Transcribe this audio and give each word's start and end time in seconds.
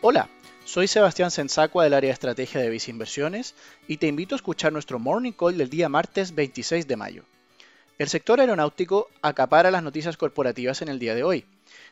Hola, 0.00 0.28
soy 0.64 0.86
Sebastián 0.86 1.32
Sensacua 1.32 1.82
del 1.82 1.92
área 1.92 2.10
de 2.10 2.12
estrategia 2.12 2.60
de 2.60 2.70
Visa 2.70 2.92
Inversiones 2.92 3.56
y 3.88 3.96
te 3.96 4.06
invito 4.06 4.36
a 4.36 4.36
escuchar 4.36 4.72
nuestro 4.72 5.00
Morning 5.00 5.32
Call 5.32 5.58
del 5.58 5.70
día 5.70 5.88
martes 5.88 6.36
26 6.36 6.86
de 6.86 6.96
mayo. 6.96 7.24
El 7.98 8.08
sector 8.08 8.38
aeronáutico 8.38 9.08
acapara 9.22 9.72
las 9.72 9.82
noticias 9.82 10.16
corporativas 10.16 10.82
en 10.82 10.88
el 10.88 11.00
día 11.00 11.16
de 11.16 11.24
hoy, 11.24 11.46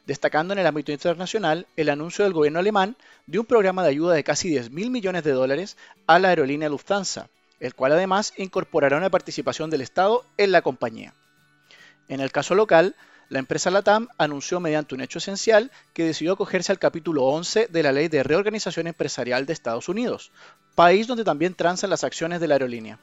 destacando 0.06 0.52
en 0.54 0.60
el 0.60 0.68
ámbito 0.68 0.92
internacional 0.92 1.66
el 1.74 1.88
anuncio 1.88 2.22
del 2.22 2.32
gobierno 2.32 2.60
alemán 2.60 2.96
de 3.26 3.40
un 3.40 3.44
programa 3.44 3.82
de 3.82 3.88
ayuda 3.88 4.14
de 4.14 4.22
casi 4.22 4.50
10 4.50 4.70
mil 4.70 4.90
millones 4.90 5.24
de 5.24 5.32
dólares 5.32 5.76
a 6.06 6.20
la 6.20 6.28
aerolínea 6.28 6.68
Lufthansa, 6.68 7.28
el 7.58 7.74
cual 7.74 7.90
además 7.90 8.34
incorporará 8.36 8.98
una 8.98 9.10
participación 9.10 9.68
del 9.68 9.80
Estado 9.80 10.24
en 10.36 10.52
la 10.52 10.62
compañía. 10.62 11.12
En 12.06 12.20
el 12.20 12.30
caso 12.30 12.54
local, 12.54 12.94
la 13.28 13.40
empresa 13.40 13.70
LATAM 13.70 14.08
anunció 14.18 14.60
mediante 14.60 14.94
un 14.94 15.00
hecho 15.00 15.18
esencial 15.18 15.72
que 15.92 16.04
decidió 16.04 16.34
acogerse 16.34 16.70
al 16.70 16.78
capítulo 16.78 17.24
11 17.24 17.66
de 17.66 17.82
la 17.82 17.90
Ley 17.90 18.08
de 18.08 18.22
Reorganización 18.22 18.86
Empresarial 18.86 19.46
de 19.46 19.52
Estados 19.52 19.88
Unidos, 19.88 20.30
país 20.76 21.08
donde 21.08 21.24
también 21.24 21.54
transan 21.54 21.90
las 21.90 22.04
acciones 22.04 22.40
de 22.40 22.46
la 22.46 22.54
aerolínea. 22.54 23.00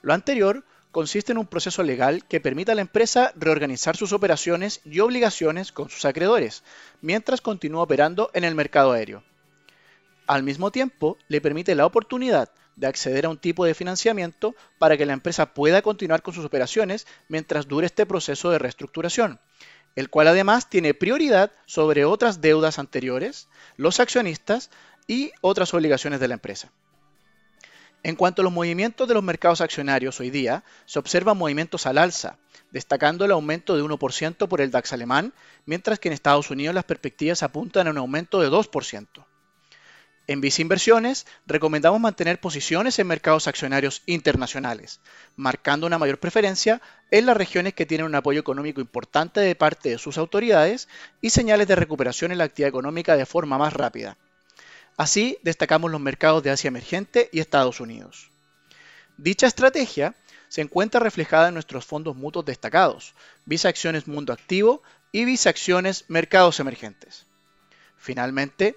Lo 0.00 0.14
anterior 0.14 0.64
consiste 0.92 1.32
en 1.32 1.38
un 1.38 1.46
proceso 1.46 1.82
legal 1.82 2.24
que 2.26 2.40
permita 2.40 2.72
a 2.72 2.74
la 2.76 2.82
empresa 2.82 3.32
reorganizar 3.34 3.96
sus 3.96 4.12
operaciones 4.12 4.80
y 4.84 5.00
obligaciones 5.00 5.72
con 5.72 5.88
sus 5.88 6.04
acreedores, 6.04 6.62
mientras 7.00 7.40
continúa 7.40 7.82
operando 7.82 8.30
en 8.34 8.44
el 8.44 8.54
mercado 8.54 8.92
aéreo. 8.92 9.24
Al 10.32 10.44
mismo 10.44 10.70
tiempo, 10.70 11.18
le 11.28 11.42
permite 11.42 11.74
la 11.74 11.84
oportunidad 11.84 12.50
de 12.76 12.86
acceder 12.86 13.26
a 13.26 13.28
un 13.28 13.36
tipo 13.36 13.66
de 13.66 13.74
financiamiento 13.74 14.54
para 14.78 14.96
que 14.96 15.04
la 15.04 15.12
empresa 15.12 15.52
pueda 15.52 15.82
continuar 15.82 16.22
con 16.22 16.32
sus 16.32 16.46
operaciones 16.46 17.06
mientras 17.28 17.68
dure 17.68 17.84
este 17.84 18.06
proceso 18.06 18.50
de 18.50 18.58
reestructuración, 18.58 19.40
el 19.94 20.08
cual 20.08 20.28
además 20.28 20.70
tiene 20.70 20.94
prioridad 20.94 21.52
sobre 21.66 22.06
otras 22.06 22.40
deudas 22.40 22.78
anteriores, 22.78 23.48
los 23.76 24.00
accionistas 24.00 24.70
y 25.06 25.32
otras 25.42 25.74
obligaciones 25.74 26.18
de 26.18 26.28
la 26.28 26.34
empresa. 26.34 26.72
En 28.02 28.16
cuanto 28.16 28.40
a 28.40 28.44
los 28.44 28.54
movimientos 28.54 29.06
de 29.06 29.12
los 29.12 29.22
mercados 29.22 29.60
accionarios 29.60 30.18
hoy 30.18 30.30
día, 30.30 30.64
se 30.86 30.98
observan 30.98 31.36
movimientos 31.36 31.84
al 31.84 31.98
alza, 31.98 32.38
destacando 32.70 33.26
el 33.26 33.32
aumento 33.32 33.76
de 33.76 33.82
1% 33.82 34.48
por 34.48 34.62
el 34.62 34.70
DAX 34.70 34.94
alemán, 34.94 35.34
mientras 35.66 35.98
que 35.98 36.08
en 36.08 36.14
Estados 36.14 36.50
Unidos 36.50 36.74
las 36.74 36.84
perspectivas 36.84 37.42
apuntan 37.42 37.86
a 37.86 37.90
un 37.90 37.98
aumento 37.98 38.40
de 38.40 38.48
2%. 38.48 39.26
En 40.28 40.40
Visa 40.40 40.62
Inversiones 40.62 41.26
recomendamos 41.46 42.00
mantener 42.00 42.38
posiciones 42.38 42.98
en 42.98 43.08
mercados 43.08 43.48
accionarios 43.48 44.02
internacionales, 44.06 45.00
marcando 45.34 45.86
una 45.86 45.98
mayor 45.98 46.18
preferencia 46.18 46.80
en 47.10 47.26
las 47.26 47.36
regiones 47.36 47.74
que 47.74 47.86
tienen 47.86 48.06
un 48.06 48.14
apoyo 48.14 48.38
económico 48.38 48.80
importante 48.80 49.40
de 49.40 49.56
parte 49.56 49.90
de 49.90 49.98
sus 49.98 50.18
autoridades 50.18 50.88
y 51.20 51.30
señales 51.30 51.66
de 51.66 51.74
recuperación 51.74 52.30
en 52.30 52.38
la 52.38 52.44
actividad 52.44 52.68
económica 52.68 53.16
de 53.16 53.26
forma 53.26 53.58
más 53.58 53.72
rápida. 53.72 54.16
Así, 54.96 55.38
destacamos 55.42 55.90
los 55.90 56.00
mercados 56.00 56.42
de 56.42 56.50
Asia 56.50 56.68
emergente 56.68 57.28
y 57.32 57.40
Estados 57.40 57.80
Unidos. 57.80 58.30
Dicha 59.16 59.48
estrategia 59.48 60.14
se 60.48 60.60
encuentra 60.60 61.00
reflejada 61.00 61.48
en 61.48 61.54
nuestros 61.54 61.84
fondos 61.84 62.14
mutuos 62.14 62.44
destacados, 62.44 63.14
Visa 63.44 63.70
Acciones 63.70 64.06
Mundo 64.06 64.32
Activo 64.32 64.82
y 65.10 65.24
Visa 65.24 65.50
Acciones 65.50 66.04
Mercados 66.08 66.60
Emergentes. 66.60 67.26
Finalmente, 67.96 68.76